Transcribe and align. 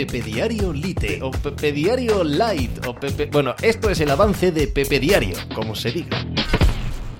Pepe 0.00 0.22
Diario 0.22 0.72
Lite 0.72 1.20
o 1.20 1.30
Pepe 1.30 1.72
Diario 1.72 2.24
Light 2.24 2.86
o 2.86 2.94
Pepe... 2.94 3.26
Bueno, 3.26 3.54
esto 3.60 3.90
es 3.90 4.00
el 4.00 4.10
avance 4.10 4.50
de 4.50 4.66
Pepe 4.66 4.98
Diario, 4.98 5.36
como 5.54 5.74
se 5.74 5.92
diga. 5.92 6.24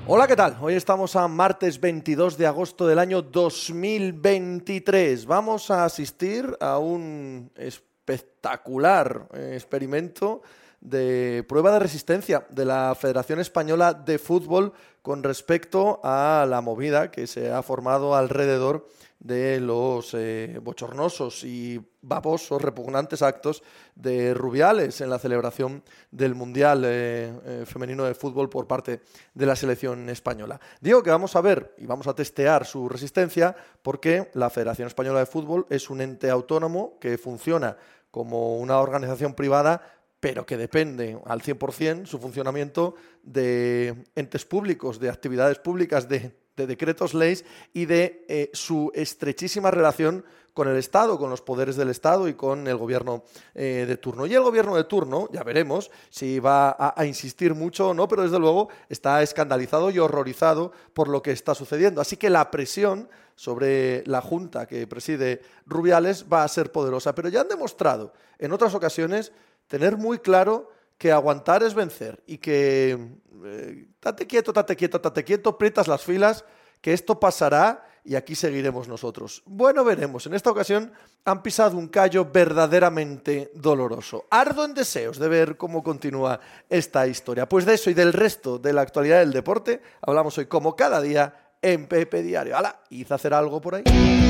Hola, 0.07 0.27
¿qué 0.27 0.35
tal? 0.35 0.57
Hoy 0.63 0.73
estamos 0.73 1.15
a 1.15 1.29
martes 1.29 1.79
22 1.79 2.39
de 2.39 2.47
agosto 2.47 2.87
del 2.87 2.99
año 2.99 3.21
2023. 3.21 5.27
Vamos 5.27 5.71
a 5.71 5.85
asistir 5.85 6.57
a 6.59 6.79
un 6.79 7.51
espectacular 7.55 9.29
eh, 9.35 9.51
experimento 9.57 10.41
de 10.81 11.45
prueba 11.49 11.73
de 11.73 11.79
resistencia 11.79 12.47
de 12.49 12.65
la 12.65 12.95
Federación 12.95 13.39
Española 13.39 13.93
de 13.93 14.19
Fútbol 14.19 14.73
con 15.03 15.23
respecto 15.23 16.01
a 16.03 16.47
la 16.49 16.61
movida 16.61 17.11
que 17.11 17.27
se 17.27 17.51
ha 17.51 17.63
formado 17.63 18.15
alrededor 18.15 18.87
de 19.19 19.61
los 19.61 20.15
eh, 20.15 20.59
bochornosos 20.63 21.45
y 21.45 21.79
babosos, 22.01 22.63
repugnantes 22.63 23.21
actos 23.21 23.63
de 23.95 24.33
Rubiales 24.33 25.03
en 25.03 25.11
la 25.11 25.19
celebración 25.19 25.83
del 26.11 26.35
Mundial 26.35 26.85
eh, 26.87 27.33
eh, 27.45 27.65
Femenino 27.67 28.05
de 28.05 28.15
Fútbol 28.15 28.49
por 28.49 28.67
parte 28.67 29.03
de 29.35 29.47
la 29.47 29.57
selección 29.57 30.09
española. 30.09 30.59
Digo 30.81 31.03
que 31.03 31.11
vamos 31.11 31.37
a 31.37 31.43
ver 31.43 31.75
y 31.77 31.85
vamos 31.85 32.07
a 32.07 32.15
testear 32.15 32.65
su 32.65 32.89
resistencia 32.89 33.55
porque 33.83 34.31
la 34.33 34.49
Federación 34.49 34.89
Española 34.89 35.19
de 35.19 35.27
Fútbol 35.27 35.67
es 35.69 35.91
un 35.91 36.01
ente 36.01 36.31
autónomo 36.31 36.99
que 36.99 37.19
funciona 37.19 37.77
como 38.11 38.57
una 38.57 38.81
organización 38.81 39.35
privada 39.35 40.00
pero 40.21 40.45
que 40.45 40.59
depende 40.59 41.19
al 41.25 41.41
100% 41.41 42.07
su 42.07 42.19
funcionamiento 42.19 42.95
de 43.23 44.05
entes 44.15 44.45
públicos, 44.45 45.01
de 45.01 45.09
actividades 45.09 45.59
públicas, 45.59 46.09
de, 46.09 46.37
decretos, 46.57 47.15
leyes 47.15 47.47
y 47.73 47.87
de 47.87 48.27
eh, 48.29 48.51
su 48.53 48.93
estrechísima 48.95 49.71
relación 49.71 50.25
con 50.53 50.69
el 50.69 50.77
Estado, 50.77 51.19
con 51.19 51.31
los 51.31 51.41
poderes 51.41 51.77
del 51.77 51.89
Estado 51.89 52.29
y 52.29 52.35
con 52.35 52.67
el 52.69 52.77
gobierno 52.77 53.25
eh, 53.55 53.87
de 53.89 53.97
turno. 53.97 54.27
Y 54.27 54.35
el 54.35 54.43
gobierno 54.43 54.77
de 54.77 54.85
turno, 54.85 55.29
ya 55.33 55.43
veremos 55.43 55.91
si 56.11 56.39
va 56.39 56.77
a, 56.79 57.07
insistir 57.07 57.55
mucho 57.55 57.89
o 57.89 57.95
no, 57.95 58.09
pero 58.09 58.25
desde 58.25 58.39
luego 58.39 58.69
está 58.91 59.23
escandalizado 59.23 59.91
y 59.91 59.99
horrorizado 59.99 60.73
por 60.93 61.09
lo 61.09 61.23
que 61.23 61.31
está 61.31 61.55
sucediendo. 61.55 62.03
Así 62.03 62.19
que 62.19 62.29
la 62.29 62.51
presión 62.51 63.09
sobre 63.37 64.05
la 64.07 64.21
Junta 64.21 64.67
que 64.67 64.87
preside 64.87 65.41
Rubiales 65.65 66.27
va 66.31 66.45
a 66.45 66.49
ser 66.49 66.73
poderosa. 66.73 67.15
Pero 67.15 67.31
ya 67.31 67.41
han 67.41 67.49
demostrado 67.49 68.13
en 68.39 68.53
otras 68.53 68.75
ocasiones 68.75 69.33
tener 69.71 69.97
muy 69.97 70.19
claro 70.19 70.69
que 70.99 71.13
aguantar 71.13 71.63
es 71.63 71.75
vencer 71.75 72.23
y 72.27 72.39
que 72.39 72.99
eh, 73.45 73.87
tate 74.01 74.27
quieto, 74.27 74.53
tate 74.53 74.75
quieto, 74.75 75.01
tate 75.01 75.25
quieto, 75.25 75.51
aprietas 75.51 75.87
las 75.87 76.03
filas, 76.03 76.45
que 76.81 76.93
esto 76.93 77.21
pasará 77.21 77.87
y 78.05 78.17
aquí 78.17 78.35
seguiremos 78.35 78.89
nosotros. 78.89 79.43
Bueno, 79.47 79.85
veremos. 79.85 80.27
En 80.27 80.35
esta 80.35 80.51
ocasión 80.51 80.93
han 81.25 81.43
pisado 81.43 81.79
un 81.79 81.87
callo 81.87 82.27
verdaderamente 82.33 83.53
doloroso. 83.55 84.27
Ardo 84.29 84.65
en 84.65 84.75
deseos 84.75 85.19
de 85.19 85.29
ver 85.29 85.57
cómo 85.57 85.85
continúa 85.85 86.41
esta 86.69 87.07
historia. 87.07 87.49
Pues 87.49 87.65
de 87.65 87.75
eso 87.75 87.91
y 87.91 87.95
del 87.95 88.13
resto 88.13 88.59
de 88.59 88.73
la 88.73 88.81
actualidad 88.83 89.21
del 89.21 89.33
deporte 89.33 89.81
hablamos 90.03 90.37
hoy 90.37 90.47
como 90.47 90.75
cada 90.75 91.01
día 91.01 91.53
en 91.63 91.87
Pepe 91.87 92.23
Diario. 92.23 92.57
¡Hala! 92.57 92.81
¿Hice 92.91 93.15
hacer 93.15 93.33
algo 93.35 93.61
por 93.61 93.77
ahí? 93.77 93.85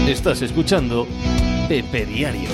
Estás 0.07 0.43
escuchando 0.43 1.07
Pepe 1.67 2.05
Diario. 2.05 2.51